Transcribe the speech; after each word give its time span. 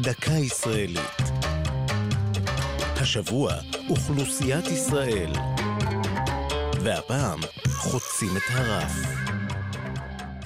דקה 0.00 0.32
ישראלית. 0.32 1.22
השבוע, 2.96 3.52
אוכלוסיית 3.88 4.66
ישראל. 4.66 5.32
והפעם, 6.82 7.38
חוצים 7.68 8.28
את 8.36 8.42
הרף. 8.50 8.92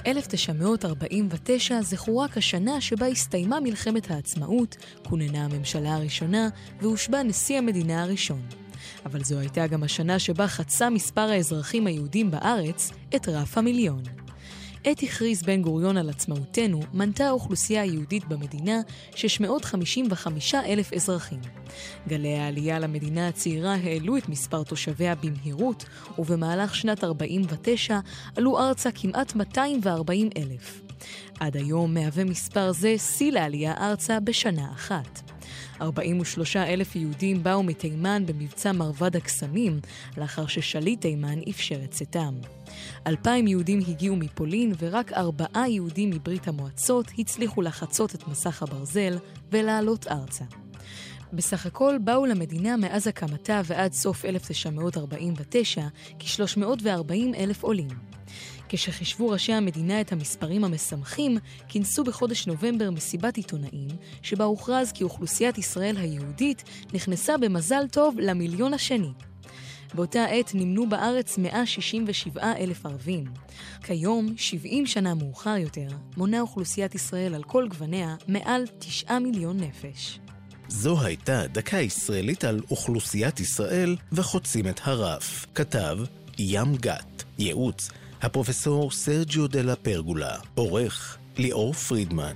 1949 0.07 1.81
זכורה 1.81 2.27
כשנה 2.27 2.81
שבה 2.81 3.07
הסתיימה 3.07 3.59
מלחמת 3.59 4.11
העצמאות, 4.11 4.75
כוננה 5.09 5.45
הממשלה 5.45 5.95
הראשונה 5.95 6.49
והושבע 6.81 7.23
נשיא 7.23 7.57
המדינה 7.57 8.03
הראשון. 8.03 8.41
אבל 9.05 9.23
זו 9.23 9.39
הייתה 9.39 9.67
גם 9.67 9.83
השנה 9.83 10.19
שבה 10.19 10.47
חצה 10.47 10.89
מספר 10.89 11.21
האזרחים 11.21 11.87
היהודים 11.87 12.31
בארץ 12.31 12.91
את 13.15 13.29
רף 13.29 13.57
המיליון. 13.57 14.03
עת 14.89 15.03
הכריז 15.03 15.43
בן 15.43 15.61
גוריון 15.61 15.97
על 15.97 16.09
עצמאותנו, 16.09 16.79
מנתה 16.93 17.27
האוכלוסייה 17.27 17.81
היהודית 17.81 18.27
במדינה 18.27 18.81
655 19.15 20.55
אלף 20.55 20.93
אזרחים. 20.93 21.39
גלי 22.07 22.35
העלייה 22.35 22.79
למדינה 22.79 23.27
הצעירה 23.27 23.75
העלו 23.75 24.17
את 24.17 24.29
מספר 24.29 24.63
תושביה 24.63 25.15
במהירות, 25.15 25.85
ובמהלך 26.19 26.75
שנת 26.75 27.03
49 27.03 27.99
עלו 28.35 28.59
ארצה 28.59 28.91
כמעט 28.91 29.35
240 29.35 30.29
אלף. 30.37 30.81
עד 31.39 31.57
היום 31.57 31.93
מהווה 31.93 32.23
מספר 32.23 32.71
זה 32.71 32.97
שיא 32.97 33.31
לעלייה 33.31 33.73
ארצה 33.77 34.19
בשנה 34.19 34.71
אחת. 34.71 35.36
43 35.81 36.55
אלף 36.55 36.95
יהודים 36.95 37.43
באו 37.43 37.63
מתימן 37.63 38.23
במבצע 38.25 38.71
מרבד 38.71 39.15
הקסמים, 39.15 39.79
לאחר 40.17 40.47
ששליט 40.47 41.01
תימן 41.01 41.39
אפשר 41.49 41.83
את 41.83 41.91
צאתם. 41.91 42.33
אלפיים 43.07 43.47
יהודים 43.47 43.79
הגיעו 43.87 44.15
מפולין 44.15 44.73
ורק 44.79 45.13
ארבעה 45.13 45.69
יהודים 45.69 46.09
מברית 46.09 46.47
המועצות 46.47 47.05
הצליחו 47.19 47.61
לחצות 47.61 48.15
את 48.15 48.27
מסך 48.27 48.63
הברזל 48.63 49.17
ולעלות 49.51 50.07
ארצה. 50.07 50.45
בסך 51.33 51.65
הכל 51.65 51.97
באו 52.03 52.25
למדינה 52.25 52.77
מאז 52.77 53.07
הקמתה 53.07 53.61
ועד 53.65 53.93
סוף 53.93 54.25
1949 54.25 55.87
כ-340 56.19 57.37
אלף 57.37 57.63
עולים. 57.63 57.87
כשחישבו 58.69 59.29
ראשי 59.29 59.53
המדינה 59.53 60.01
את 60.01 60.11
המספרים 60.11 60.63
המשמחים, 60.63 61.37
כינסו 61.67 62.03
בחודש 62.03 62.47
נובמבר 62.47 62.91
מסיבת 62.91 63.37
עיתונאים, 63.37 63.87
שבה 64.21 64.45
הוכרז 64.45 64.91
כי 64.91 65.03
אוכלוסיית 65.03 65.57
ישראל 65.57 65.97
היהודית 65.97 66.63
נכנסה 66.93 67.37
במזל 67.37 67.87
טוב 67.91 68.15
למיליון 68.19 68.73
השני. 68.73 69.11
באותה 69.93 70.25
עת 70.25 70.51
נמנו 70.55 70.89
בארץ 70.89 71.37
167 71.37 72.53
אלף 72.57 72.85
ערבים. 72.85 73.25
כיום, 73.83 74.33
70 74.37 74.85
שנה 74.85 75.13
מאוחר 75.13 75.57
יותר, 75.57 75.87
מונה 76.17 76.41
אוכלוסיית 76.41 76.95
ישראל 76.95 77.35
על 77.35 77.43
כל 77.43 77.67
גווניה 77.67 78.15
מעל 78.27 78.63
9 78.79 79.19
מיליון 79.19 79.59
נפש. 79.59 80.19
זו 80.67 81.01
הייתה 81.01 81.47
דקה 81.47 81.77
ישראלית 81.77 82.43
על 82.43 82.61
אוכלוסיית 82.71 83.39
ישראל 83.39 83.95
וחוצים 84.11 84.67
את 84.67 84.79
הרף. 84.83 85.45
כתב 85.55 85.97
ים 86.37 86.75
גת, 86.75 87.23
ייעוץ 87.39 87.89
הפרופסור 88.21 88.91
סרג'יו 88.91 89.47
דלה 89.47 89.75
פרגולה, 89.75 90.35
עורך 90.55 91.17
ליאור 91.37 91.73
פרידמן 91.73 92.35